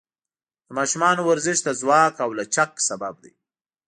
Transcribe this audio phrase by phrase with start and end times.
[0.65, 3.33] د ماشومانو ورزش د ځواک او لچک سبب دی.